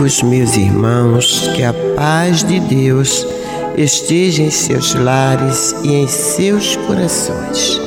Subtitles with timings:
[0.00, 3.26] Amigos, meus irmãos, que a paz de Deus
[3.76, 7.78] esteja em seus lares e em seus corações,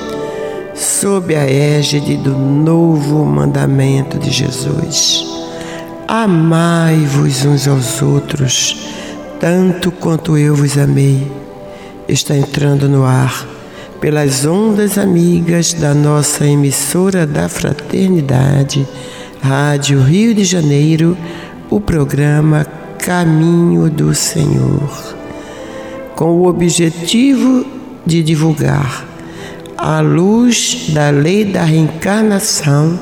[0.75, 5.25] sob a égide do novo mandamento de Jesus.
[6.07, 8.91] Amai-vos uns aos outros,
[9.39, 11.31] tanto quanto eu vos amei.
[12.07, 13.47] Está entrando no ar
[13.99, 18.87] pelas ondas amigas da nossa emissora da fraternidade
[19.43, 21.17] Rádio Rio de Janeiro,
[21.75, 22.67] o programa
[22.99, 25.17] Caminho do Senhor,
[26.15, 27.65] com o objetivo
[28.05, 29.07] de divulgar,
[29.75, 32.99] à luz da lei da reencarnação,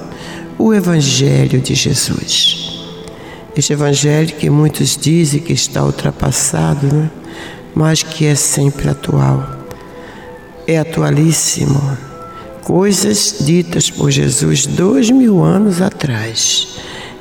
[0.58, 2.86] o Evangelho de Jesus.
[3.58, 7.12] Este Evangelho que muitos dizem que está ultrapassado, né?
[7.76, 9.66] mas que é sempre atual,
[10.66, 11.98] é atualíssimo
[12.64, 16.71] coisas ditas por Jesus dois mil anos atrás.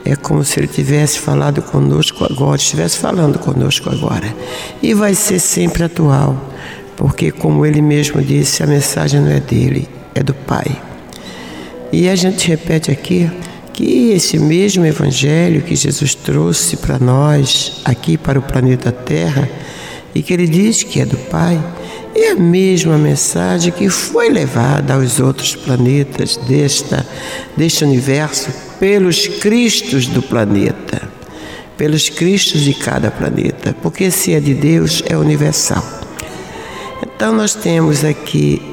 [0.05, 4.35] É como se ele tivesse falado conosco agora, estivesse falando conosco agora.
[4.83, 6.51] E vai ser sempre atual,
[6.97, 10.81] porque, como ele mesmo disse, a mensagem não é dele, é do Pai.
[11.93, 13.31] E a gente repete aqui
[13.73, 19.49] que esse mesmo Evangelho que Jesus trouxe para nós, aqui para o planeta Terra,
[20.15, 21.63] e que ele diz que é do Pai,
[22.15, 27.07] é a mesma mensagem que foi levada aos outros planetas desta,
[27.57, 31.03] deste universo pelos Cristos do planeta,
[31.77, 35.85] pelos Cristos de cada planeta, porque se é de Deus, é universal.
[37.03, 38.70] Então nós temos aqui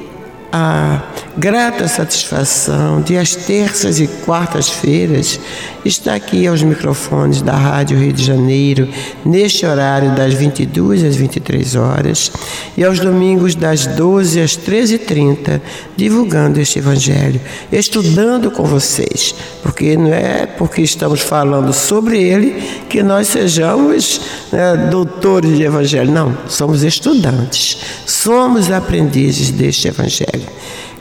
[0.52, 1.02] a
[1.36, 5.38] grata satisfação de às terças e quartas-feiras
[5.84, 8.88] estar aqui aos microfones da Rádio Rio de Janeiro,
[9.24, 12.32] neste horário das 22 às 23 horas,
[12.76, 15.60] e aos domingos das 12 às 13h30,
[15.96, 17.40] divulgando este Evangelho,
[17.72, 22.54] estudando com vocês, porque não é porque estamos falando sobre ele
[22.88, 24.20] que nós sejamos
[24.52, 30.37] né, doutores de Evangelho, não, somos estudantes, somos aprendizes deste Evangelho.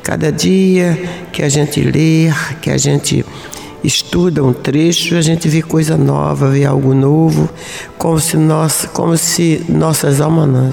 [0.03, 0.97] Cada dia
[1.31, 2.31] que a gente lê,
[2.61, 3.25] que a gente
[3.83, 7.49] estuda um trecho, a gente vê coisa nova, vê algo novo,
[7.97, 10.71] como se, nossa, como se nossas almas não,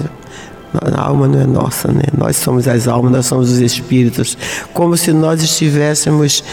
[0.93, 2.03] a alma não é nossa, né?
[2.17, 4.37] Nós somos as almas, nós somos os espíritos.
[4.73, 6.43] Como se nós estivéssemos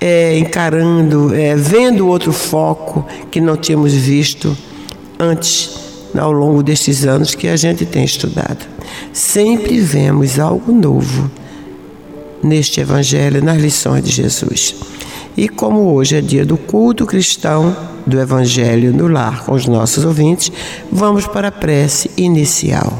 [0.00, 4.56] é, encarando, é, vendo outro foco que não tínhamos visto
[5.18, 5.78] antes,
[6.18, 8.66] ao longo destes anos que a gente tem estudado.
[9.12, 11.30] Sempre vemos algo novo
[12.42, 14.74] neste Evangelho, nas lições de Jesus.
[15.36, 17.76] E como hoje é dia do culto cristão
[18.06, 20.50] do Evangelho no lar com os nossos ouvintes,
[20.90, 22.98] vamos para a prece inicial.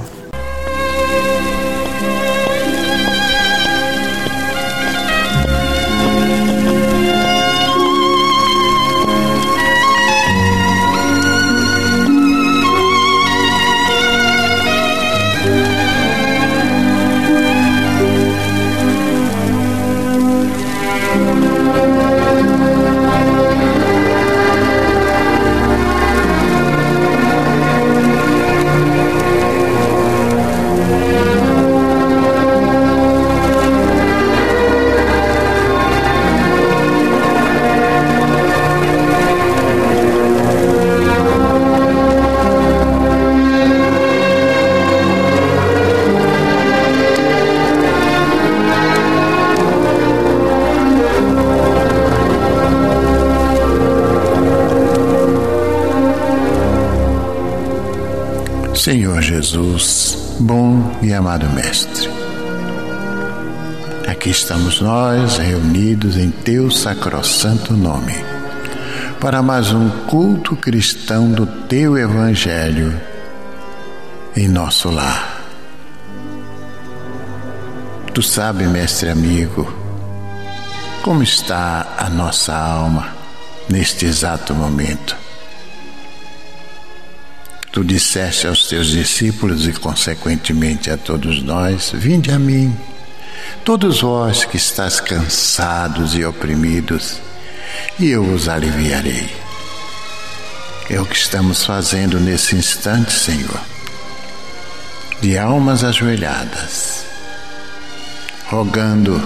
[59.50, 62.08] Jesus, bom e amado Mestre,
[64.08, 68.14] aqui estamos nós reunidos em Teu sacrossanto nome
[69.18, 72.94] para mais um culto cristão do Teu Evangelho
[74.36, 75.42] em nosso lar.
[78.14, 79.66] Tu sabe, Mestre amigo,
[81.02, 83.08] como está a nossa alma
[83.68, 85.16] neste exato momento
[87.72, 92.76] Tu disseste aos teus discípulos e, consequentemente, a todos nós: Vinde a mim,
[93.64, 97.20] todos vós que estáis cansados e oprimidos,
[97.98, 99.30] e eu vos aliviarei.
[100.88, 103.60] É o que estamos fazendo nesse instante, Senhor,
[105.20, 107.04] de almas ajoelhadas,
[108.46, 109.22] rogando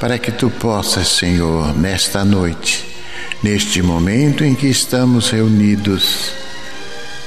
[0.00, 2.84] para que tu possas, Senhor, nesta noite,
[3.44, 6.39] neste momento em que estamos reunidos,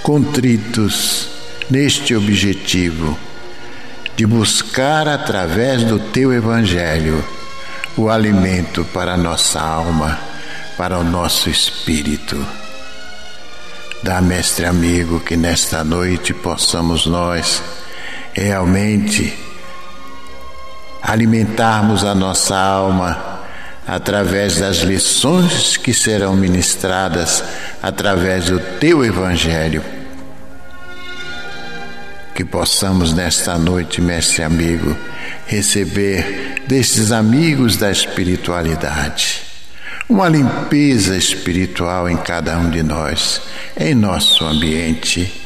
[0.04, 1.30] contritos
[1.70, 3.18] neste objetivo
[4.18, 7.24] de buscar através do teu Evangelho
[7.96, 10.20] o alimento para a nossa alma,
[10.78, 12.46] para o nosso espírito.
[14.04, 17.64] Dá, mestre amigo, que nesta noite possamos nós
[18.34, 19.34] realmente
[21.02, 23.33] alimentarmos a nossa alma
[23.88, 27.44] através das lições que serão ministradas
[27.82, 29.84] através do teu Evangelho.
[32.34, 34.96] Que possamos nesta noite, mestre amigo,
[35.46, 39.44] receber destes amigos da espiritualidade
[40.10, 43.42] uma limpeza espiritual em cada um de nós,
[43.76, 45.43] em nosso ambiente.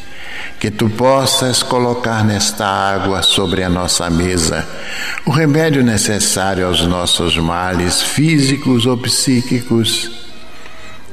[0.59, 4.67] Que tu possas colocar nesta água sobre a nossa mesa
[5.25, 10.27] o remédio necessário aos nossos males físicos ou psíquicos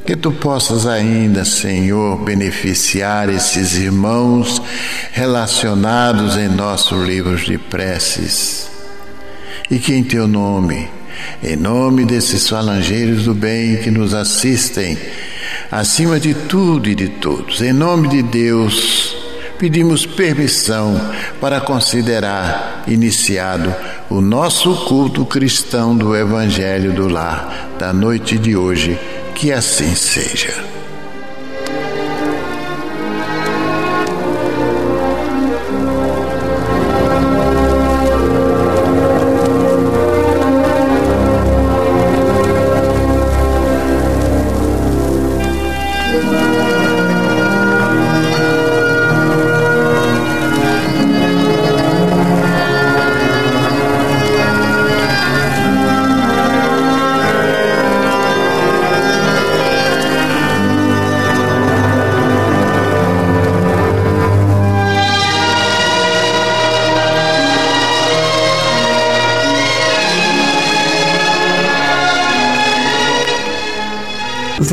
[0.06, 4.61] que tu possas ainda, Senhor, beneficiar esses irmãos
[5.12, 8.69] relacionados em nossos livros de preces.
[9.71, 10.91] E que em teu nome,
[11.43, 14.99] em nome desses falangeiros do bem que nos assistem,
[15.71, 19.13] acima de tudo e de todos, em nome de Deus,
[19.58, 21.00] pedimos permissão
[21.40, 23.74] para considerar iniciado
[24.10, 28.98] o nosso culto cristão do Evangelho do Lar da noite de hoje
[29.34, 30.74] que assim seja.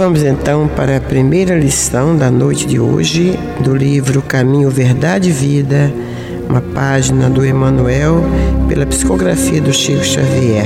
[0.04, 5.32] Vamos então para a primeira lição da noite de hoje do livro Caminho, Verdade e
[5.32, 5.94] Vida,
[6.50, 8.24] uma página do Emmanuel
[8.68, 10.66] pela psicografia do Chico Xavier,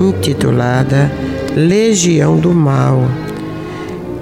[0.00, 1.12] intitulada
[1.54, 3.04] Legião do Mal.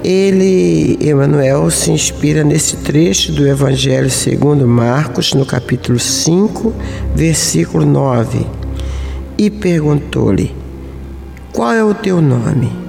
[0.05, 6.71] Ele, Emmanuel, se inspira nesse trecho do Evangelho segundo Marcos, no capítulo 5,
[7.15, 8.47] versículo 9,
[9.39, 10.55] e perguntou-lhe:
[11.51, 12.84] Qual é o teu nome?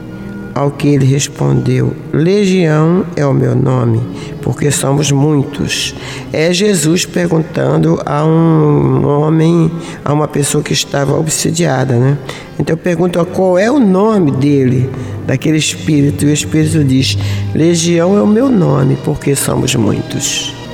[0.55, 4.01] Ao que ele respondeu: Legião é o meu nome,
[4.41, 5.93] porque somos muitos.
[6.31, 9.69] É Jesus perguntando a um homem,
[10.05, 12.17] a uma pessoa que estava obsidiada, né?
[12.57, 14.89] Então pergunta qual é o nome dele,
[15.27, 17.17] daquele espírito, e o espírito diz:
[17.53, 20.64] Legião é o meu nome, porque somos muitos.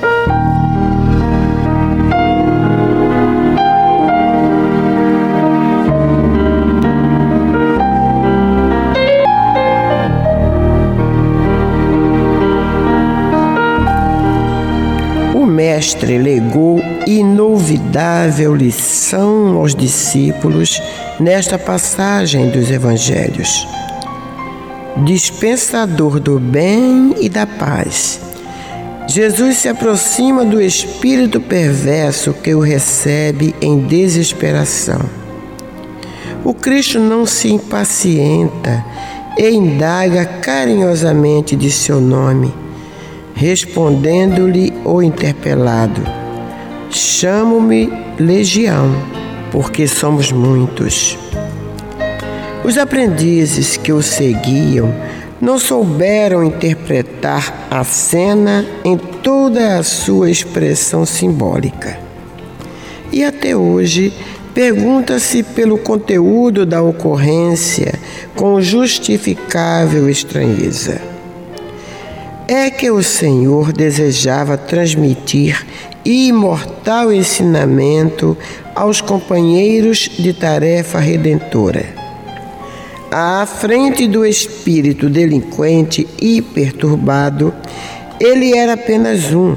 [15.82, 20.80] Mestre legou inolvidável lição aos discípulos
[21.18, 23.66] nesta passagem dos Evangelhos.
[25.04, 28.20] Dispensador do bem e da paz.
[29.08, 35.00] Jesus se aproxima do espírito perverso que o recebe em desesperação.
[36.44, 38.84] O Cristo não se impacienta
[39.36, 42.61] e indaga carinhosamente de seu nome
[43.34, 46.02] Respondendo-lhe o interpelado:
[46.90, 48.94] Chamo-me Legião,
[49.50, 51.18] porque somos muitos.
[52.64, 54.94] Os aprendizes que o seguiam
[55.40, 61.98] não souberam interpretar a cena em toda a sua expressão simbólica.
[63.10, 64.12] E até hoje,
[64.54, 67.94] pergunta-se pelo conteúdo da ocorrência
[68.36, 71.11] com justificável estranheza.
[72.54, 75.66] É que o Senhor desejava transmitir
[76.04, 78.36] imortal ensinamento
[78.74, 81.86] aos companheiros de tarefa redentora.
[83.10, 87.54] À frente do espírito delinquente e perturbado,
[88.20, 89.56] ele era apenas um.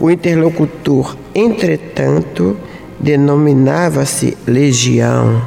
[0.00, 2.56] O interlocutor, entretanto,
[2.98, 5.40] denominava-se legião.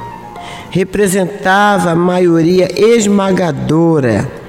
[0.69, 4.39] Representava a maioria esmagadora,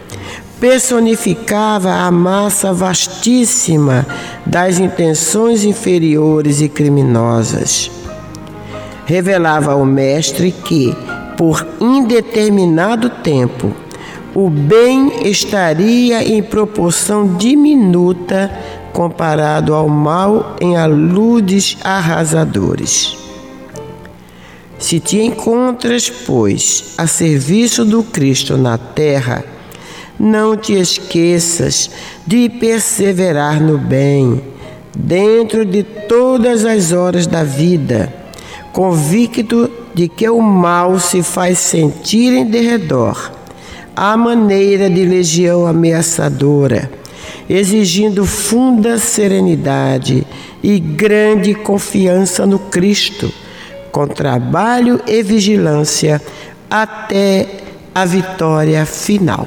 [0.63, 4.07] personificava a massa vastíssima
[4.47, 7.91] das intenções inferiores e criminosas.
[9.05, 10.97] Revelava ao Mestre que,
[11.37, 13.73] por indeterminado tempo,
[14.33, 18.49] o bem estaria em proporção diminuta
[18.93, 23.17] comparado ao mal em aludes arrasadores.
[24.79, 29.45] Se te encontras, pois, a serviço do Cristo na terra,
[30.23, 31.91] não te esqueças
[32.25, 34.41] de perseverar no bem,
[34.97, 38.11] dentro de todas as horas da vida,
[38.73, 43.33] convicto de que o mal se faz sentir em derredor,
[43.97, 47.03] à maneira de legião ameaçadora
[47.49, 50.27] exigindo funda serenidade
[50.63, 53.33] e grande confiança no Cristo,
[53.91, 56.23] com trabalho e vigilância
[56.71, 57.47] até
[57.95, 59.47] a vitória final.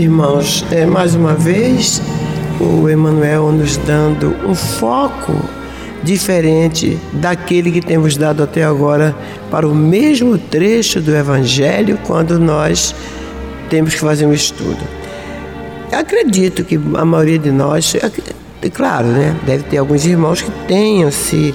[0.00, 2.00] Irmãos, é, mais uma vez
[2.58, 5.34] o Emmanuel nos dando um foco
[6.02, 9.14] diferente daquele que temos dado até agora
[9.50, 12.94] para o mesmo trecho do Evangelho quando nós
[13.68, 14.78] temos que fazer um estudo.
[15.92, 18.10] acredito que a maioria de nós, é,
[18.62, 21.54] é claro, né, deve ter alguns irmãos que tenham se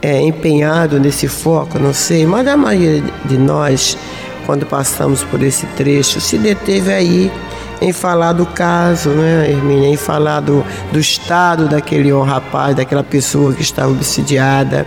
[0.00, 3.98] é, empenhado nesse foco, não sei, mas a maioria de nós,
[4.46, 7.32] quando passamos por esse trecho, se deteve aí
[7.80, 13.54] em falar do caso, né, Hermínia, em falar do, do estado daquele rapaz, daquela pessoa
[13.54, 14.86] que está obsidiada,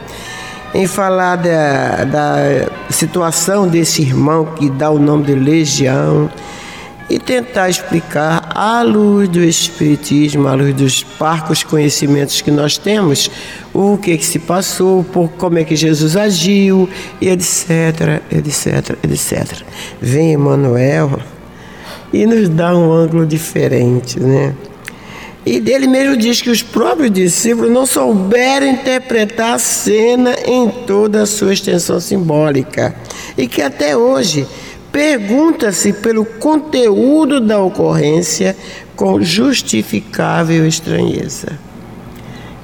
[0.73, 6.29] em falar da, da situação desse irmão que dá o nome de Legião.
[7.09, 13.29] E tentar explicar à luz do Espiritismo, à luz dos parcos conhecimentos que nós temos,
[13.73, 19.63] o que, que se passou, por como é que Jesus agiu, e etc, etc, etc.
[20.01, 21.19] Vem Emmanuel
[22.13, 24.53] e nos dá um ângulo diferente, né?
[25.45, 31.23] E dele mesmo diz que os próprios discípulos não souberam interpretar a cena em toda
[31.23, 32.95] a sua extensão simbólica
[33.37, 34.47] e que até hoje
[34.89, 38.55] pergunta-se pelo conteúdo da ocorrência
[38.95, 41.59] com justificável estranheza.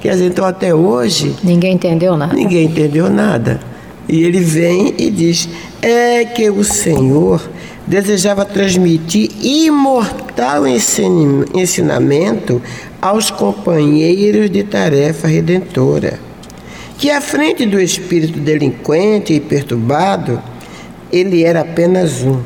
[0.00, 1.36] Quer dizer, então até hoje.
[1.44, 2.32] Ninguém entendeu nada.
[2.32, 3.60] Ninguém entendeu nada.
[4.08, 5.46] E ele vem e diz:
[5.82, 7.42] é que o Senhor
[7.86, 12.62] desejava transmitir imortal ensinamento
[13.00, 16.18] aos companheiros de tarefa redentora,
[16.98, 20.40] que à frente do espírito delinquente e perturbado,
[21.10, 22.40] ele era apenas um.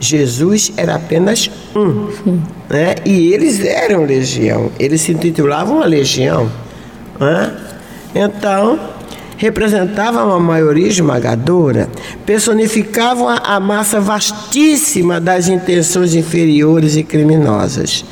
[0.00, 2.08] Jesus era apenas um.
[2.68, 2.96] Né?
[3.04, 6.50] E eles eram legião, eles se intitulavam a legião.
[7.18, 7.56] Né?
[8.14, 8.78] Então,
[9.38, 11.88] representavam a maioria esmagadora,
[12.26, 18.04] personificavam a massa vastíssima das intenções inferiores e criminosas.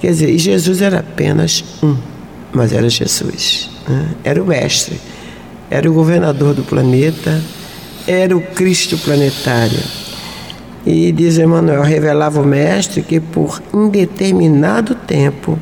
[0.00, 1.96] Quer dizer, Jesus era apenas um,
[2.52, 3.70] mas era Jesus.
[3.86, 4.08] Né?
[4.24, 4.98] Era o mestre,
[5.70, 7.40] era o governador do planeta,
[8.06, 9.80] era o Cristo planetário.
[10.84, 15.58] E diz Emmanuel, revelava o mestre que por indeterminado tempo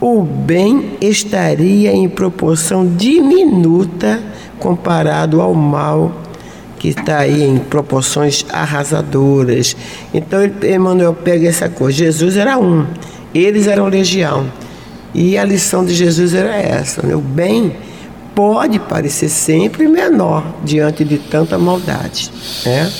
[0.00, 4.20] o bem estaria em proporção diminuta
[4.58, 6.12] comparado ao mal
[6.78, 9.76] que está aí em proporções arrasadoras.
[10.14, 11.98] Então Emmanuel pega essa coisa.
[11.98, 12.86] Jesus era um,
[13.34, 14.46] eles eram legião.
[15.12, 17.14] E a lição de Jesus era essa: né?
[17.16, 17.74] o bem
[18.34, 22.30] pode parecer sempre menor diante de tanta maldade,
[22.64, 22.92] né?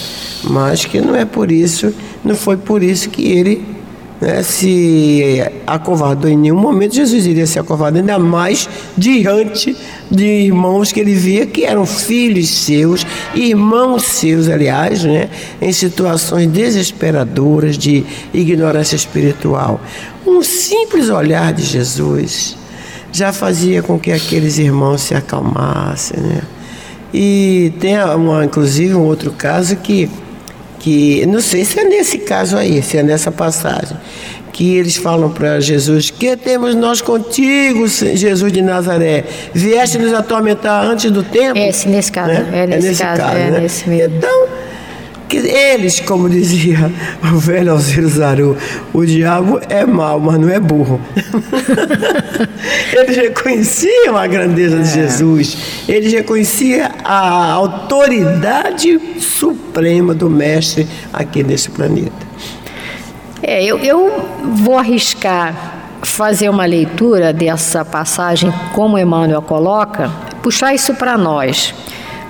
[0.43, 3.78] mas que não é por isso, não foi por isso que ele
[4.21, 9.77] né, se acovardou em nenhum momento, Jesus iria se acovardar, ainda mais diante
[10.11, 15.29] de irmãos que ele via que eram filhos seus, irmãos seus, aliás, né,
[15.61, 18.05] em situações desesperadoras de
[18.35, 19.81] ignorância espiritual.
[20.27, 22.57] Um simples olhar de Jesus
[23.13, 26.21] já fazia com que aqueles irmãos se acalmassem.
[26.21, 26.43] Né?
[27.13, 30.11] E tem, uma, inclusive, um outro caso que
[30.79, 33.97] que não sei se é nesse caso aí, se é nessa passagem,
[34.53, 39.25] que eles falam para Jesus: Que temos nós contigo, Jesus de Nazaré?
[39.55, 41.59] Vieste nos atormentar antes do tempo?
[41.59, 42.49] É, nesse caso, né?
[42.53, 43.61] é, nesse é nesse caso, caso é né?
[43.61, 44.17] nesse mesmo.
[44.17, 44.47] Então,
[45.29, 46.91] que eles, como dizia
[47.23, 48.57] o velho Alciro Zaru,
[48.93, 51.01] o diabo é mau, mas não é burro.
[52.97, 54.93] eles reconheciam a grandeza de é.
[55.03, 62.27] Jesus, eles reconheciam a autoridade suprema do Mestre aqui nesse planeta.
[63.43, 70.11] É, eu, eu vou arriscar fazer uma leitura dessa passagem, como Emmanuel coloca,
[70.43, 71.75] puxar isso para nós.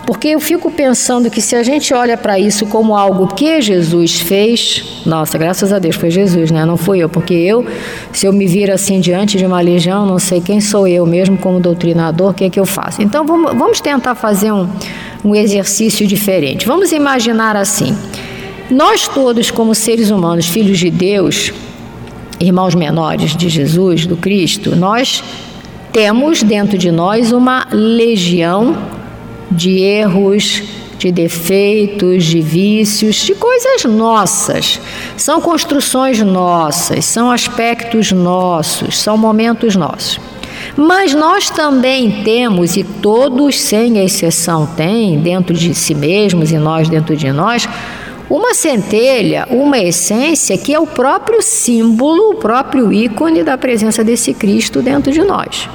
[0.09, 4.19] Porque eu fico pensando que se a gente olha para isso como algo que Jesus
[4.19, 6.65] fez, nossa, graças a Deus foi Jesus, né?
[6.65, 7.67] Não fui eu, porque eu,
[8.11, 11.37] se eu me vir assim diante de uma legião, não sei quem sou eu mesmo
[11.37, 13.03] como doutrinador, o que é que eu faço.
[13.03, 14.67] Então vamos, tentar fazer um,
[15.23, 16.67] um exercício diferente.
[16.67, 17.95] Vamos imaginar assim:
[18.71, 21.53] nós todos, como seres humanos, filhos de Deus,
[22.41, 25.23] irmãos menores de Jesus, do Cristo, nós
[25.93, 28.97] temos dentro de nós uma legião
[29.51, 30.63] de erros,
[30.99, 34.81] de defeitos, de vícios, de coisas nossas.
[35.17, 40.19] São construções nossas, são aspectos nossos, são momentos nossos.
[40.77, 46.89] Mas nós também temos, e todos sem exceção têm, dentro de si mesmos e nós
[46.89, 47.69] dentro de nós,
[48.29, 54.35] uma centelha, uma essência que é o próprio símbolo, o próprio ícone da presença desse
[54.35, 55.69] Cristo dentro de nós.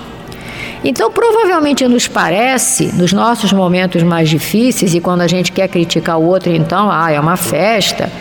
[0.84, 6.19] Então, provavelmente nos parece, nos nossos momentos mais difíceis, e quando a gente quer criticar
[6.19, 8.12] o outro, então, ah, é uma festa,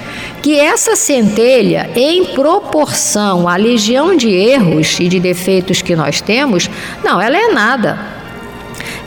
[0.41, 6.71] que essa centelha, em proporção à legião de erros e de defeitos que nós temos,
[7.03, 7.99] não, ela é nada.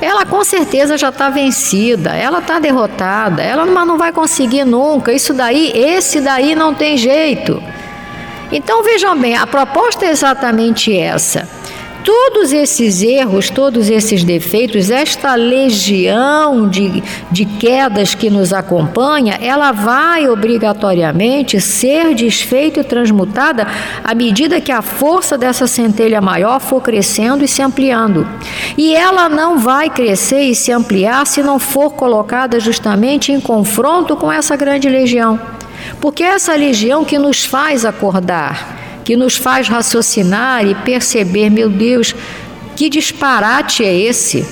[0.01, 5.13] Ela com certeza já está vencida, ela está derrotada, ela não vai conseguir nunca.
[5.13, 7.63] Isso daí, esse daí não tem jeito.
[8.51, 11.47] Então vejam bem, a proposta é exatamente essa
[12.05, 19.71] todos esses erros, todos esses defeitos, esta legião de, de quedas que nos acompanha, ela
[19.71, 23.65] vai obrigatoriamente ser desfeita e transmutada
[24.03, 28.27] à medida que a força dessa centelha maior for crescendo e se ampliando.
[28.77, 34.15] E ela não vai crescer e se ampliar se não for colocada justamente em confronto
[34.15, 35.39] com essa grande legião.
[35.99, 41.69] Porque é essa legião que nos faz acordar que nos faz raciocinar e perceber, meu
[41.69, 42.15] Deus,
[42.75, 44.45] que disparate é esse?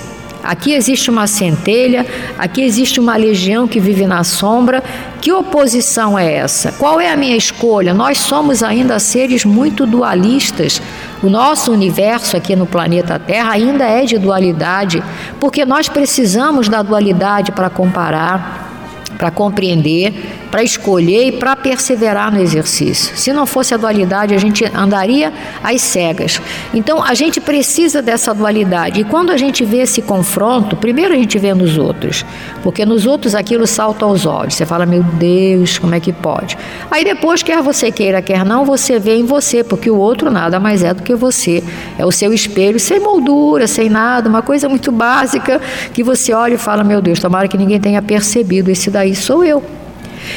[0.43, 2.05] Aqui existe uma centelha,
[2.37, 4.83] aqui existe uma legião que vive na sombra.
[5.21, 6.73] Que oposição é essa?
[6.73, 7.93] Qual é a minha escolha?
[7.93, 10.81] Nós somos ainda seres muito dualistas.
[11.23, 15.01] O nosso universo aqui no planeta Terra ainda é de dualidade,
[15.39, 22.39] porque nós precisamos da dualidade para comparar, para compreender para escolher e para perseverar no
[22.39, 23.17] exercício.
[23.17, 26.39] Se não fosse a dualidade, a gente andaria às cegas.
[26.71, 29.01] Então, a gente precisa dessa dualidade.
[29.01, 32.23] E quando a gente vê esse confronto, primeiro a gente vê nos outros,
[32.61, 34.53] porque nos outros aquilo salta aos olhos.
[34.53, 36.55] Você fala, meu Deus, como é que pode?
[36.91, 40.59] Aí depois, quer você queira, quer não, você vê em você, porque o outro nada
[40.59, 41.63] mais é do que você.
[41.97, 45.59] É o seu espelho, sem moldura, sem nada, uma coisa muito básica
[45.95, 49.43] que você olha e fala, meu Deus, tomara que ninguém tenha percebido, esse daí sou
[49.43, 49.82] eu.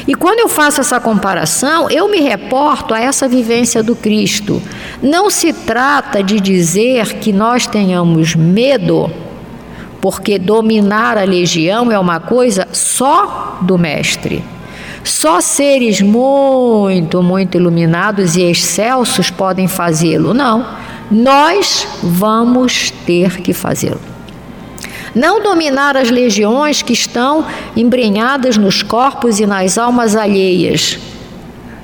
[0.07, 4.63] E quando eu faço essa comparação, eu me reporto a essa vivência do Cristo.
[5.03, 9.11] Não se trata de dizer que nós tenhamos medo,
[10.01, 14.45] porque dominar a legião é uma coisa só do Mestre.
[15.03, 20.35] Só seres muito, muito iluminados e excelsos podem fazê-lo.
[20.35, 20.67] Não,
[21.11, 24.16] nós vamos ter que fazê-lo.
[25.17, 30.99] Não dominar as legiões que estão embrenhadas nos corpos e nas almas alheias.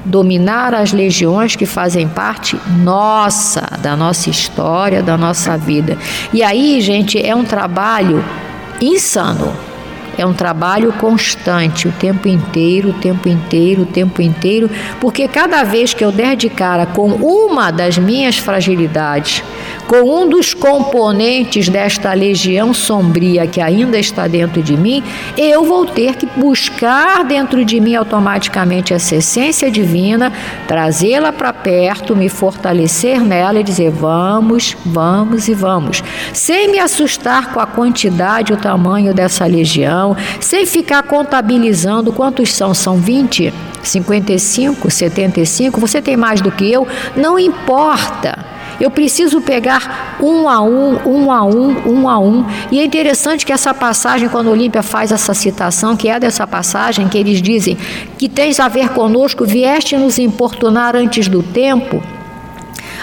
[0.04, 5.96] Dominar as legiões que fazem parte nossa, da nossa história, da nossa vida.
[6.30, 8.22] E aí, gente, é um trabalho
[8.78, 9.50] insano.
[10.18, 15.62] É um trabalho constante, o tempo inteiro, o tempo inteiro, o tempo inteiro, porque cada
[15.62, 19.42] vez que eu der de cara com uma das minhas fragilidades,
[19.86, 25.02] com um dos componentes desta legião sombria que ainda está dentro de mim,
[25.36, 30.32] eu vou ter que buscar dentro de mim automaticamente essa essência divina,
[30.66, 36.02] trazê-la para perto, me fortalecer nela e dizer: vamos, vamos e vamos.
[36.32, 42.72] Sem me assustar com a quantidade o tamanho dessa legião, sem ficar contabilizando quantos são,
[42.74, 48.51] são 20, 55, 75, você tem mais do que eu, não importa.
[48.80, 52.44] Eu preciso pegar um a um, um a um, um a um.
[52.70, 57.08] E é interessante que essa passagem, quando Olímpia faz essa citação, que é dessa passagem,
[57.08, 57.76] que eles dizem
[58.18, 62.02] que tens a ver conosco, vieste nos importunar antes do tempo.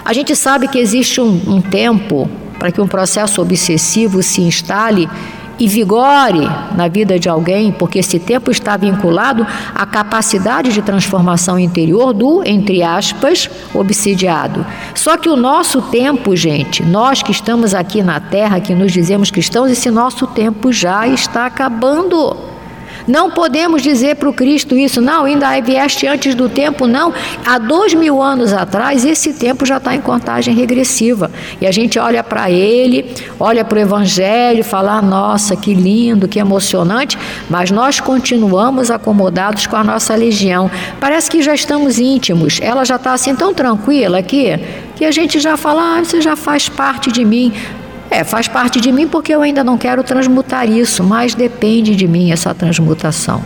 [0.03, 5.09] A gente sabe que existe um, um tempo para que um processo obsessivo se instale
[5.59, 9.45] e vigore na vida de alguém, porque esse tempo está vinculado
[9.75, 14.65] à capacidade de transformação interior do, entre aspas, obsidiado.
[14.95, 19.29] Só que o nosso tempo, gente, nós que estamos aqui na Terra, que nos dizemos
[19.29, 22.35] cristãos, esse nosso tempo já está acabando.
[23.09, 27.11] Não podemos dizer para o Cristo isso, não, ainda vieste antes do tempo, não.
[27.43, 31.31] Há dois mil anos atrás, esse tempo já está em contagem regressiva.
[31.59, 36.37] E a gente olha para ele, olha para o Evangelho, fala, nossa, que lindo, que
[36.37, 37.17] emocionante,
[37.49, 40.69] mas nós continuamos acomodados com a nossa legião.
[40.99, 44.51] Parece que já estamos íntimos, ela já está assim tão tranquila aqui,
[44.95, 47.51] que a gente já fala, ah, você já faz parte de mim.
[48.11, 52.07] É, faz parte de mim porque eu ainda não quero transmutar isso, mas depende de
[52.07, 53.43] mim essa transmutação.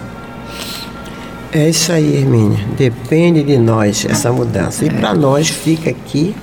[1.51, 2.65] É isso aí, Hermínia.
[2.77, 4.85] Depende de nós essa mudança.
[4.85, 4.91] E é.
[4.91, 6.35] para nós fica aqui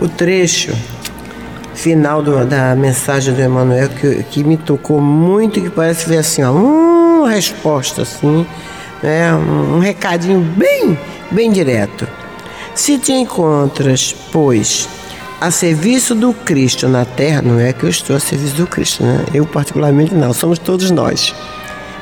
[0.00, 0.72] o trecho
[1.74, 6.42] final do, da mensagem do Emmanuel que, que me tocou muito, que parece ver assim,
[6.42, 8.46] ó, uma resposta assim,
[9.02, 10.98] né, um, um recadinho bem,
[11.30, 12.08] bem direto.
[12.74, 14.88] Se te encontras, pois,
[15.40, 19.02] a serviço do Cristo na terra, não é que eu estou a serviço do Cristo,
[19.02, 19.24] né?
[19.34, 21.34] Eu particularmente não, somos todos nós.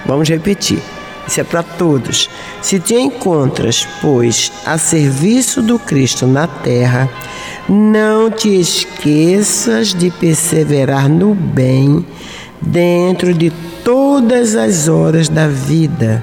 [0.06, 0.80] Vamos repetir.
[1.26, 2.28] Isso é para todos.
[2.60, 7.08] Se te encontras, pois, a serviço do Cristo na terra,
[7.68, 12.04] não te esqueças de perseverar no bem
[12.60, 13.50] dentro de
[13.84, 16.22] todas as horas da vida,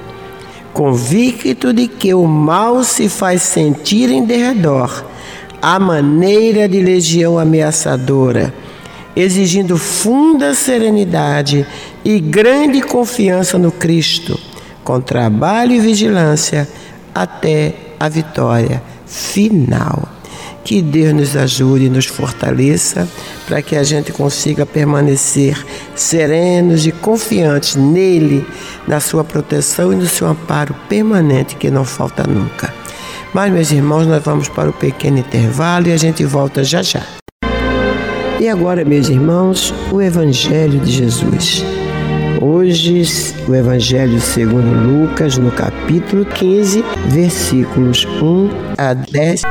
[0.73, 5.08] convicto de que o mal se faz sentir em derredor
[5.61, 8.53] à maneira de legião ameaçadora,
[9.15, 11.65] exigindo funda serenidade
[12.03, 14.39] e grande confiança no Cristo,
[14.83, 16.67] com trabalho e vigilância
[17.13, 20.07] até a vitória final.
[20.63, 23.07] Que Deus nos ajude e nos fortaleça
[23.47, 28.45] para que a gente consiga permanecer serenos e confiantes nele,
[28.87, 32.78] na sua proteção e no seu amparo permanente que não falta nunca.
[33.33, 37.03] Mas, meus irmãos, nós vamos para o pequeno intervalo e a gente volta já já.
[38.39, 41.63] E agora, meus irmãos, o Evangelho de Jesus.
[42.41, 43.03] Hoje,
[43.47, 49.41] o Evangelho segundo Lucas, no capítulo 15, versículos 1 a 10.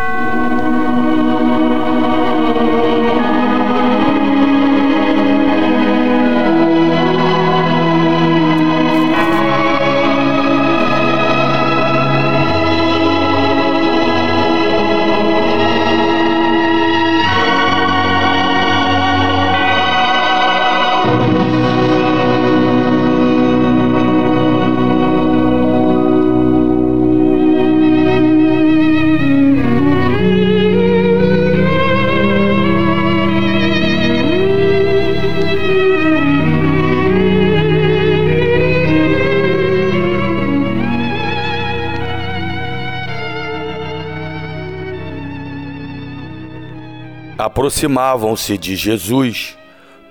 [47.69, 49.55] Aproximavam-se de Jesus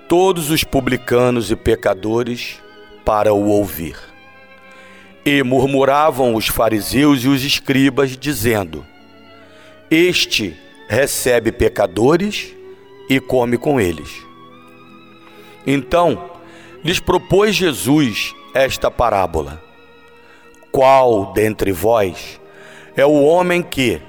[0.08, 2.62] todos os publicanos e pecadores
[3.04, 3.96] para o ouvir.
[5.26, 8.86] E murmuravam os fariseus e os escribas, dizendo:
[9.90, 10.56] Este
[10.88, 12.54] recebe pecadores
[13.10, 14.08] e come com eles.
[15.66, 16.30] Então
[16.84, 19.60] lhes propôs Jesus esta parábola:
[20.70, 22.40] Qual dentre vós
[22.96, 24.00] é o homem que,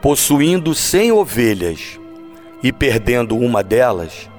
[0.00, 1.98] possuindo cem ovelhas
[2.64, 4.30] e perdendo uma delas,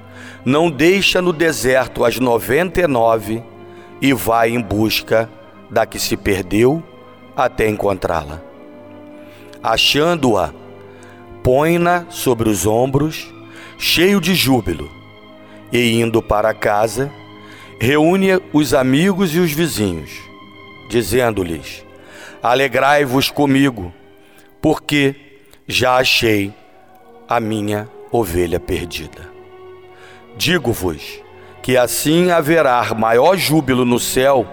[0.43, 3.43] não deixa no deserto as noventa e nove
[4.01, 5.29] e vai em busca
[5.69, 6.83] da que se perdeu
[7.37, 8.41] até encontrá-la?
[9.61, 10.51] Achando-a,
[11.43, 13.31] põe-na sobre os ombros,
[13.77, 14.89] cheio de júbilo,
[15.71, 17.11] e indo para casa,
[17.79, 20.09] reúne os amigos e os vizinhos,
[20.89, 21.85] dizendo-lhes:
[22.41, 23.93] Alegrai-vos comigo,
[24.59, 25.15] porque
[25.67, 26.51] já achei
[27.27, 29.29] a minha ovelha perdida.
[30.37, 31.21] Digo-vos
[31.61, 34.45] que assim haverá maior júbilo no céu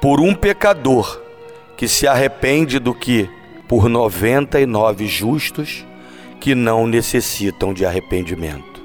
[0.00, 1.20] por um pecador
[1.76, 3.28] que se arrepende do que
[3.68, 5.84] por noventa e nove justos
[6.40, 8.82] que não necessitam de arrependimento.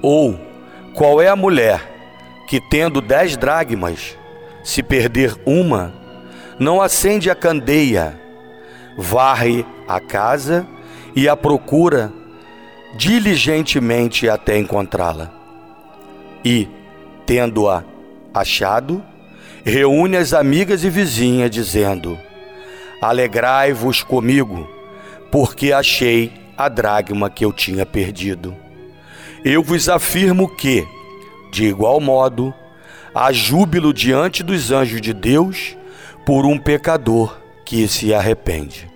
[0.00, 0.38] Ou
[0.94, 1.80] qual é a mulher
[2.48, 4.16] que, tendo dez dragmas,
[4.62, 5.92] se perder uma,
[6.58, 8.18] não acende a candeia,
[8.96, 10.66] varre a casa
[11.14, 12.12] e a procura
[12.96, 15.30] diligentemente até encontrá-la?
[16.44, 16.68] E,
[17.24, 17.84] tendo-a
[18.34, 19.02] achado,
[19.64, 22.18] reúne as amigas e vizinhas, dizendo:
[23.00, 24.68] Alegrai-vos comigo
[25.30, 28.54] porque achei a dragma que eu tinha perdido.
[29.42, 30.86] Eu vos afirmo que,
[31.50, 32.54] de igual modo,
[33.14, 35.76] há júbilo diante dos anjos de Deus
[36.26, 38.88] por um pecador que se arrepende.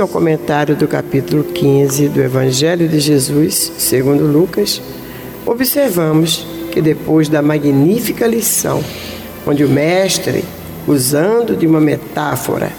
[0.00, 4.80] Ao comentário do capítulo 15 do Evangelho de Jesus, segundo Lucas,
[5.44, 8.82] observamos que depois da magnífica lição,
[9.46, 10.42] onde o mestre,
[10.88, 12.72] usando de uma metáfora,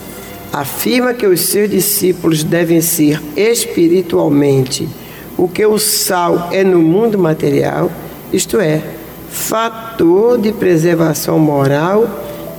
[0.52, 4.90] afirma que os seus discípulos devem ser espiritualmente
[5.38, 7.92] o que o sal é no mundo material,
[8.34, 8.82] isto é,
[9.30, 12.10] fator de preservação moral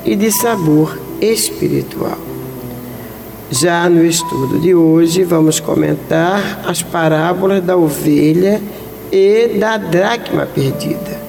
[0.04, 2.31] e de sabor espiritual.
[3.52, 8.62] Já no estudo de hoje, vamos comentar as parábolas da ovelha
[9.12, 11.20] e da dracma perdida.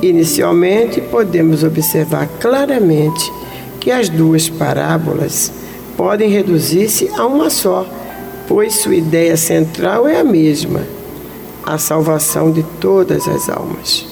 [0.00, 3.32] Inicialmente, podemos observar claramente
[3.80, 5.50] que as duas parábolas
[5.96, 7.84] podem reduzir-se a uma só,
[8.46, 10.82] pois sua ideia central é a mesma:
[11.66, 14.06] a salvação de todas as almas.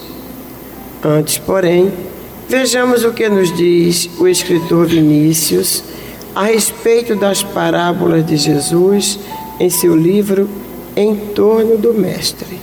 [1.05, 1.93] Antes, porém,
[2.49, 5.85] vejamos o que nos diz o escritor Vinícius
[6.37, 9.19] a respeito das parábolas de Jesus
[9.59, 10.51] em seu livro
[10.95, 12.61] Em torno do Mestre.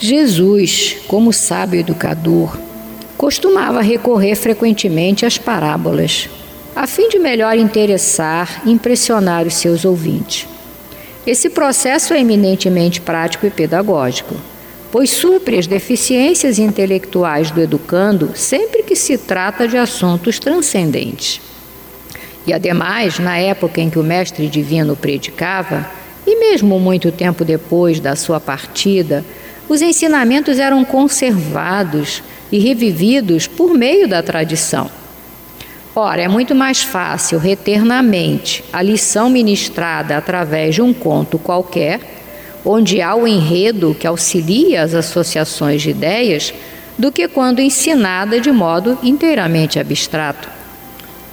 [0.00, 2.58] Jesus, como sábio educador,
[3.16, 6.28] costumava recorrer frequentemente às parábolas,
[6.74, 10.48] a fim de melhor interessar e impressionar os seus ouvintes.
[11.24, 14.34] Esse processo é eminentemente prático e pedagógico,
[14.90, 21.40] pois supre as deficiências intelectuais do educando sempre que se trata de assuntos transcendentes.
[22.48, 25.86] E ademais, na época em que o Mestre Divino predicava,
[26.26, 29.22] e mesmo muito tempo depois da sua partida,
[29.68, 34.90] os ensinamentos eram conservados e revividos por meio da tradição.
[35.94, 41.38] Ora, é muito mais fácil reter na mente a lição ministrada através de um conto
[41.38, 42.00] qualquer,
[42.64, 46.54] onde há o enredo que auxilia as associações de ideias,
[46.96, 50.57] do que quando ensinada de modo inteiramente abstrato.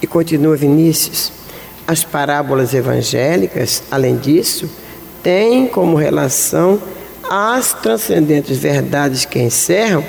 [0.00, 1.32] E continua Vinícius:
[1.86, 4.68] as parábolas evangélicas, além disso,
[5.22, 6.80] têm como relação
[7.28, 10.04] as transcendentes verdades que encerram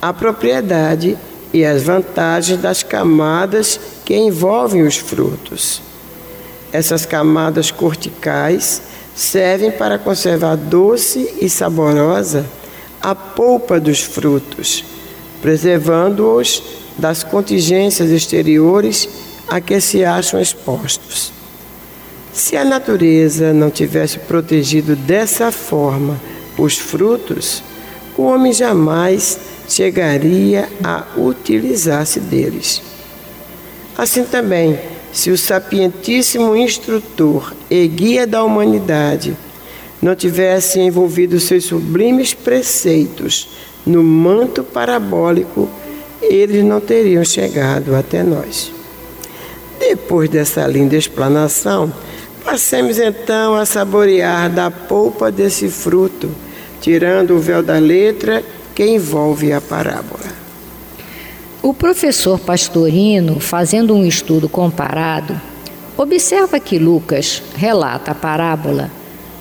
[0.00, 1.16] a propriedade
[1.52, 5.82] e as vantagens das camadas que envolvem os frutos.
[6.72, 8.82] Essas camadas corticais
[9.14, 12.46] servem para conservar doce e saborosa
[13.00, 14.84] a polpa dos frutos,
[15.42, 16.62] preservando-os
[16.96, 19.08] das contingências exteriores
[19.48, 21.32] a que se acham expostos.
[22.32, 26.18] Se a natureza não tivesse protegido dessa forma
[26.56, 27.62] os frutos,
[28.16, 32.82] o homem jamais chegaria a utilizar-se deles.
[33.96, 34.78] Assim também,
[35.12, 39.36] se o sapientíssimo instrutor e guia da humanidade
[40.00, 43.48] não tivesse envolvido seus sublimes preceitos
[43.84, 45.68] no manto parabólico,
[46.20, 48.72] eles não teriam chegado até nós.
[49.88, 51.92] Depois dessa linda explanação,
[52.44, 56.30] passemos então a saborear da polpa desse fruto,
[56.80, 58.44] tirando o véu da letra
[58.76, 60.22] que envolve a parábola.
[61.60, 65.38] O professor Pastorino, fazendo um estudo comparado,
[65.96, 68.88] observa que Lucas relata a parábola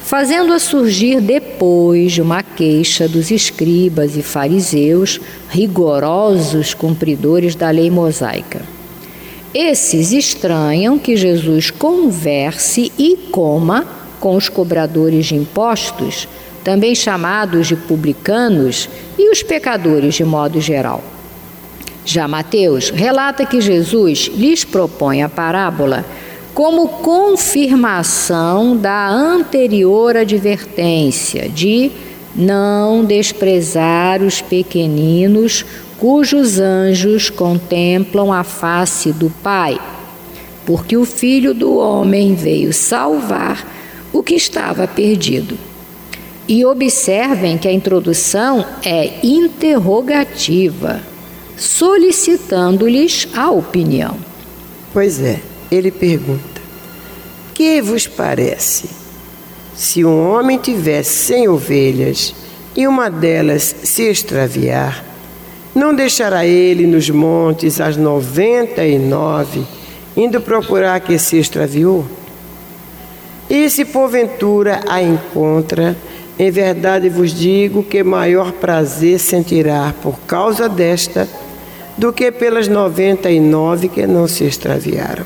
[0.04, 8.81] fazendo-a surgir depois de uma queixa dos escribas e fariseus, rigorosos cumpridores da lei mosaica.
[9.54, 13.86] Esses estranham que Jesus converse e coma
[14.20, 16.28] com os cobradores de impostos,
[16.64, 18.88] também chamados de publicanos,
[19.18, 21.04] e os pecadores de modo geral.
[22.06, 26.06] Já Mateus relata que Jesus lhes propõe a parábola
[26.54, 31.92] como confirmação da anterior advertência de
[32.36, 35.66] não desprezar os pequeninos
[36.02, 39.80] cujos anjos contemplam a face do Pai,
[40.66, 43.64] porque o Filho do Homem veio salvar
[44.12, 45.56] o que estava perdido.
[46.48, 51.02] E observem que a introdução é interrogativa
[51.56, 54.18] solicitando-lhes a opinião.
[54.92, 56.62] Pois é, ele pergunta:
[57.54, 58.90] Que vos parece?
[59.76, 62.34] Se um homem tiver cem ovelhas
[62.76, 65.11] e uma delas se extraviar,
[65.74, 69.64] não deixará ele nos montes as noventa e nove,
[70.16, 72.06] indo procurar que se extraviou?
[73.50, 75.96] E se porventura a encontra,
[76.38, 81.28] em verdade vos digo que maior prazer sentirá por causa desta
[81.98, 85.26] do que pelas noventa e nove que não se extraviaram.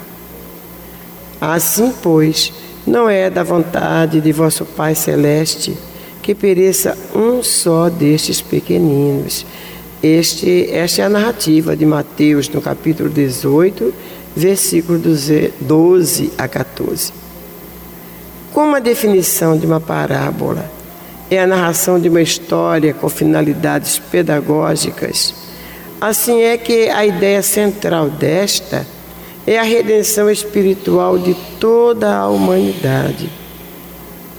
[1.39, 2.51] Assim, pois,
[2.85, 5.77] não é da vontade de vosso Pai Celeste
[6.21, 9.45] que pereça um só destes pequeninos.
[10.07, 13.91] Este, esta é a narrativa de Mateus, no capítulo 18,
[14.35, 17.11] versículo 12 a 14.
[18.53, 20.69] Como a definição de uma parábola
[21.31, 25.33] é a narração de uma história com finalidades pedagógicas,
[25.99, 28.85] Assim é que a ideia central desta
[29.47, 33.27] é a redenção espiritual de toda a humanidade.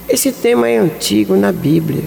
[0.09, 2.05] Esse tema é antigo na Bíblia,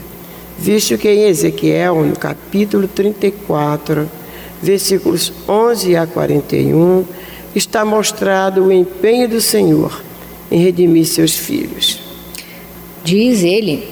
[0.60, 4.10] visto que em Ezequiel, no capítulo 34,
[4.62, 7.06] versículos 11 a 41,
[7.56, 10.02] está mostrado o empenho do Senhor
[10.52, 12.00] em redimir seus filhos.
[13.04, 13.88] Diz ele: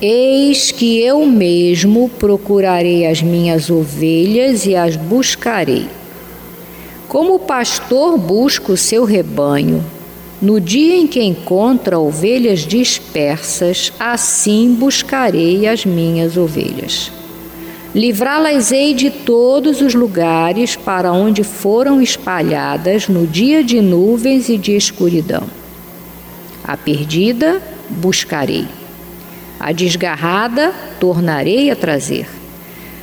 [0.00, 5.86] Eis que eu mesmo procurarei as minhas ovelhas e as buscarei.
[7.06, 9.84] Como o pastor busca o seu rebanho,
[10.42, 17.12] no dia em que encontra ovelhas dispersas, assim buscarei as minhas ovelhas.
[17.94, 24.76] Livrá-las-ei de todos os lugares para onde foram espalhadas no dia de nuvens e de
[24.76, 25.44] escuridão.
[26.64, 28.66] A perdida buscarei
[29.62, 32.26] a desgarrada tornarei a trazer.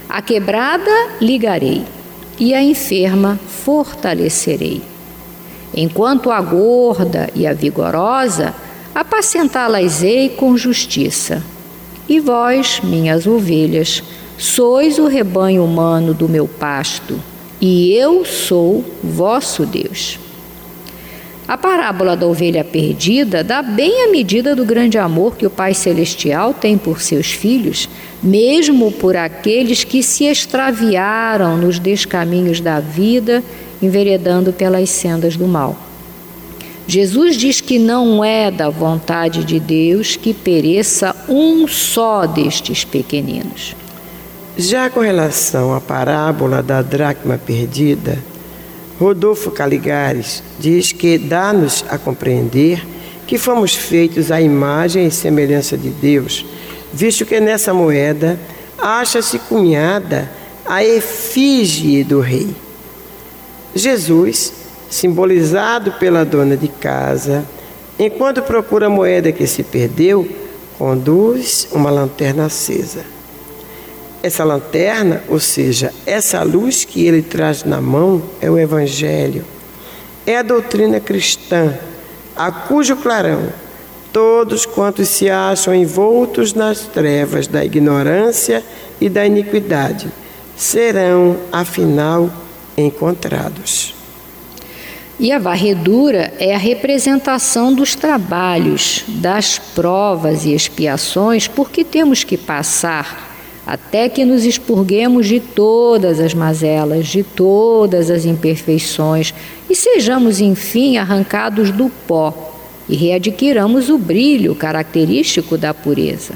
[0.09, 1.85] A quebrada ligarei,
[2.37, 4.81] e a enferma fortalecerei.
[5.73, 8.53] Enquanto a gorda e a vigorosa,
[8.93, 11.43] apacentá-las-ei com justiça.
[12.07, 14.03] E vós, minhas ovelhas,
[14.37, 17.19] sois o rebanho humano do meu pasto,
[17.61, 20.17] e eu sou vosso Deus.
[21.49, 25.73] A parábola da ovelha perdida dá bem a medida do grande amor que o Pai
[25.73, 27.89] Celestial tem por seus filhos,
[28.21, 33.43] mesmo por aqueles que se extraviaram nos descaminhos da vida,
[33.81, 35.75] enveredando pelas sendas do mal.
[36.87, 43.75] Jesus diz que não é da vontade de Deus que pereça um só destes pequeninos.
[44.57, 48.17] Já com relação à parábola da dracma perdida,
[48.99, 52.83] Rodolfo Caligares diz que dá-nos a compreender
[53.25, 56.43] que fomos feitos à imagem e semelhança de Deus,
[56.91, 58.39] visto que nessa moeda
[58.79, 60.27] acha-se cunhada
[60.65, 62.49] a efígie do rei.
[63.75, 64.53] Jesus,
[64.89, 67.45] simbolizado pela dona de casa,
[67.97, 70.27] enquanto procura a moeda que se perdeu,
[70.77, 73.01] conduz uma lanterna acesa.
[74.21, 79.45] Essa lanterna, ou seja, essa luz que ele traz na mão, é o Evangelho.
[80.25, 81.77] É a doutrina cristã,
[82.35, 83.49] a cujo clarão
[84.11, 88.63] todos quantos se acham envoltos nas trevas da ignorância
[88.99, 90.11] e da iniquidade
[90.57, 92.29] serão, afinal,
[92.79, 93.93] encontrados.
[95.19, 102.23] E a varredura é a representação dos trabalhos, das provas e expiações por que temos
[102.23, 103.29] que passar
[103.69, 109.31] até que nos expurguemos de todas as mazelas, de todas as imperfeições
[109.69, 112.55] e sejamos, enfim, arrancados do pó
[112.89, 116.33] e readquiramos o brilho característico da pureza.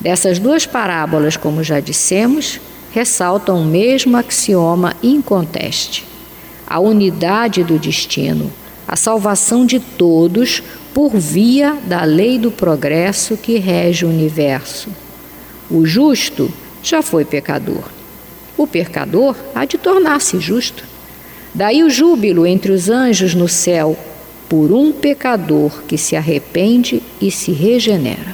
[0.00, 2.58] Dessas duas parábolas, como já dissemos,
[2.94, 6.06] ressaltam o mesmo axioma inconteste:
[6.66, 8.50] a unidade do destino,
[8.88, 10.62] a salvação de todos
[10.94, 14.88] por via da lei do progresso que rege o universo
[15.70, 17.84] o justo já foi pecador.
[18.56, 20.84] O pecador há de tornar-se justo.
[21.54, 23.96] Daí o júbilo entre os anjos no céu
[24.48, 28.33] por um pecador que se arrepende e se regenera.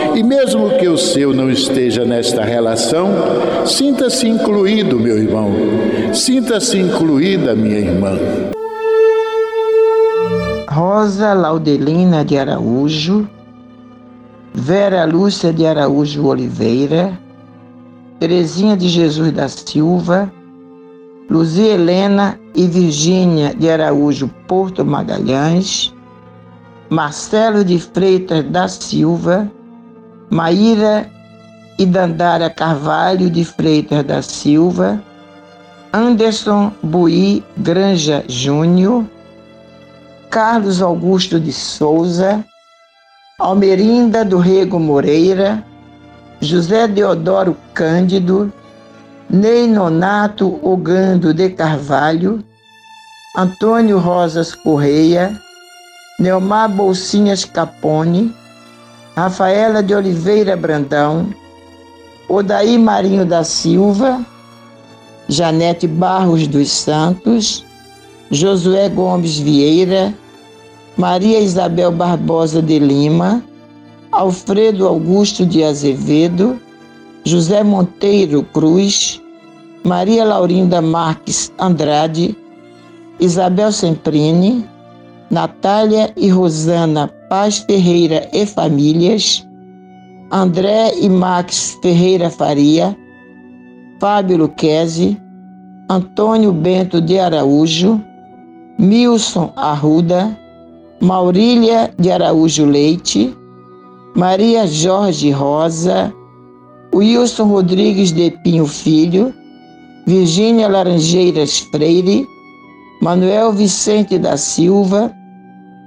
[0.15, 3.09] e, mesmo que o seu não esteja nesta relação,
[3.65, 5.51] sinta-se incluído, meu irmão,
[6.13, 8.17] sinta-se incluída, minha irmã.
[10.69, 13.27] Rosa Laudelina de Araújo,
[14.53, 17.17] Vera Lúcia de Araújo Oliveira,
[18.19, 20.31] Terezinha de Jesus da Silva,
[21.29, 25.93] Luzia Helena e Virgínia de Araújo Porto Magalhães,
[26.89, 29.49] Marcelo de Freitas da Silva,
[30.31, 31.09] Maíra
[31.77, 35.03] e Dandara Carvalho de Freitas da Silva,
[35.91, 39.05] Anderson Buí Granja Júnior,
[40.29, 42.45] Carlos Augusto de Souza,
[43.37, 45.65] Almerinda do Rego Moreira,
[46.41, 48.53] José Deodoro Cândido,
[49.29, 52.41] Ney Nonato Ogando de Carvalho,
[53.35, 55.37] Antônio Rosas Correia,
[56.17, 58.33] Neomar Bolsinhas Capone,
[59.15, 61.33] Rafaela de Oliveira Brandão,
[62.29, 64.25] Odaí Marinho da Silva,
[65.27, 67.65] Janete Barros dos Santos,
[68.29, 70.13] Josué Gomes Vieira,
[70.95, 73.43] Maria Isabel Barbosa de Lima,
[74.11, 76.57] Alfredo Augusto de Azevedo,
[77.25, 79.21] José Monteiro Cruz,
[79.83, 82.35] Maria Laurinda Marques Andrade,
[83.19, 84.65] Isabel Semprini,
[85.31, 89.47] Natália e Rosana Paz Ferreira e Famílias,
[90.29, 92.95] André e Max Ferreira Faria,
[94.01, 95.17] Fábio Luquezzi,
[95.89, 98.01] Antônio Bento de Araújo,
[98.77, 100.37] Milson Arruda,
[100.99, 103.33] Maurília de Araújo Leite,
[104.13, 106.13] Maria Jorge Rosa,
[106.93, 109.33] Wilson Rodrigues de Pinho Filho,
[110.05, 112.27] Virgínia Laranjeiras Freire,
[113.01, 115.20] Manuel Vicente da Silva,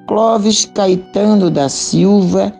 [0.06, 2.52] Clóvis Caetano da Silva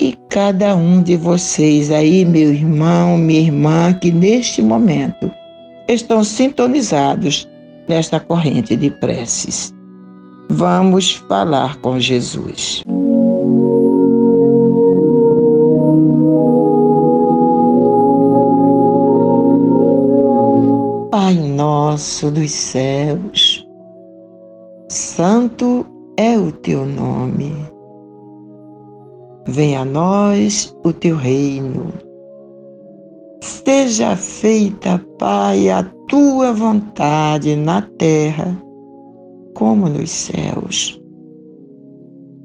[0.00, 5.30] e cada um de vocês aí, meu irmão, minha irmã, que neste momento
[5.88, 7.48] estão sintonizados
[7.88, 9.74] nesta corrente de preces.
[10.50, 12.82] Vamos falar com Jesus.
[21.10, 23.66] Pai nosso dos céus,
[24.88, 25.84] santo
[26.18, 27.54] é o teu nome.
[29.46, 31.90] Venha a nós o teu reino.
[33.40, 38.54] Seja feita, Pai, a tua vontade na terra
[39.54, 41.00] como nos céus.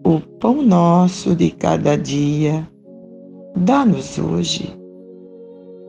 [0.05, 2.65] O pão nosso de cada dia,
[3.57, 4.81] dá-nos hoje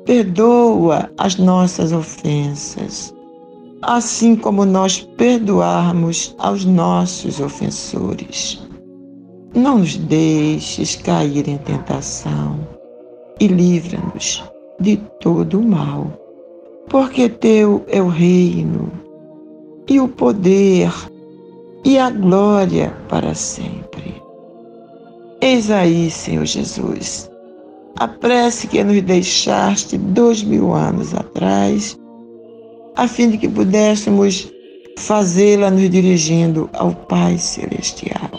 [0.05, 3.13] Perdoa as nossas ofensas,
[3.87, 8.62] assim como nós perdoarmos aos nossos ofensores.
[9.55, 12.59] Não nos deixes cair em tentação
[13.41, 14.43] e livra-nos
[14.80, 16.12] de todo o mal,
[16.89, 18.91] porque teu é o reino
[19.89, 20.93] e o poder
[21.85, 24.14] e a glória para sempre.
[25.41, 27.30] Eis aí, Senhor Jesus
[27.97, 31.97] a prece que nos deixaste dois mil anos atrás,
[32.97, 34.51] a fim de que pudéssemos
[34.99, 38.30] fazê-la nos dirigindo ao Pai Celestial.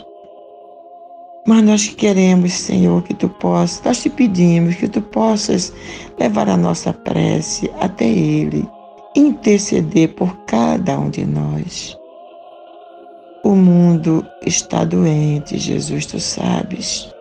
[1.47, 5.71] Mas nós queremos, Senhor, que tu possas, nós te pedimos que tu possas
[6.19, 8.67] levar a nossa prece até Ele,
[9.15, 11.95] interceder por cada um de nós.
[13.43, 17.13] O mundo está doente, Jesus, tu sabes.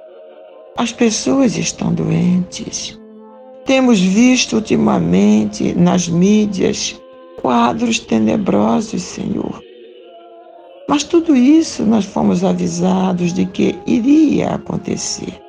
[0.79, 2.99] As pessoas estão doentes.
[3.67, 6.99] Temos visto ultimamente nas mídias
[7.41, 9.63] quadros tenebrosos, Senhor.
[10.89, 15.41] Mas tudo isso nós fomos avisados de que iria acontecer.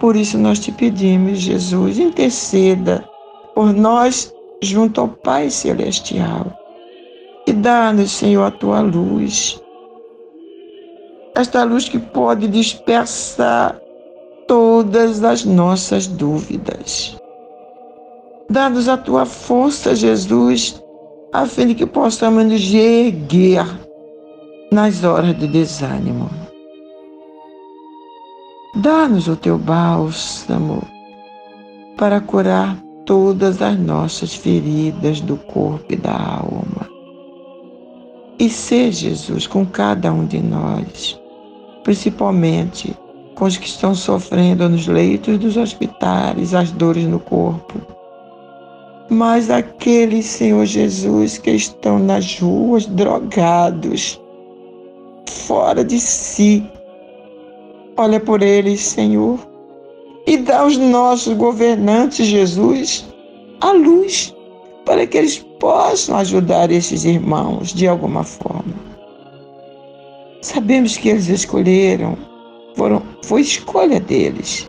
[0.00, 3.08] Por isso nós te pedimos, Jesus, interceda
[3.54, 6.52] por nós junto ao Pai Celestial
[7.46, 9.60] e dá-nos, Senhor, a tua luz
[11.38, 13.80] esta luz que pode dispersar
[14.48, 17.16] todas as nossas dúvidas.
[18.50, 20.82] Dá-nos a tua força, Jesus,
[21.34, 23.66] a fim de que possamos nos erguer
[24.72, 26.30] nas horas de desânimo.
[28.74, 30.82] Dá-nos o teu bálsamo
[31.98, 36.88] para curar todas as nossas feridas do corpo e da alma.
[38.38, 41.20] E ser Jesus com cada um de nós,
[41.84, 42.96] principalmente
[43.34, 47.97] com os que estão sofrendo nos leitos dos hospitais, as dores no corpo.
[49.10, 54.20] Mas aqueles, Senhor Jesus, que estão nas ruas drogados,
[55.26, 56.62] fora de si,
[57.96, 59.38] olha por eles, Senhor,
[60.26, 63.06] e dá aos nossos governantes, Jesus,
[63.60, 64.34] a luz
[64.84, 68.74] para que eles possam ajudar esses irmãos de alguma forma.
[70.40, 72.16] Sabemos que eles escolheram,
[72.74, 74.68] foram, foi escolha deles.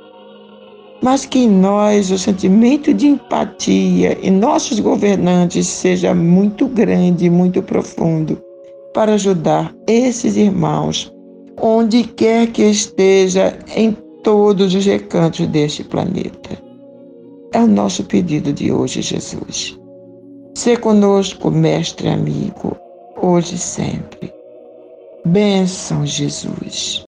[1.02, 7.64] Mas que em nós o sentimento de empatia em nossos governantes seja muito grande, muito
[7.64, 8.41] profundo,
[8.93, 11.14] para ajudar esses irmãos,
[11.62, 16.58] onde quer que esteja em todos os recantos deste planeta.
[17.54, 19.80] É o nosso pedido de hoje, Jesus.
[20.54, 22.76] Ser conosco, mestre amigo,
[23.22, 24.34] hoje e sempre.
[25.26, 27.06] Bênção, Jesus.